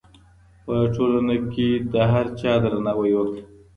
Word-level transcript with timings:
په 0.65 0.75
ټولنه 0.95 1.35
کې 1.53 1.69
د 1.93 1.95
هر 2.11 2.25
چا 2.39 2.53
درناوی 2.63 3.11
وکړه. 3.15 3.41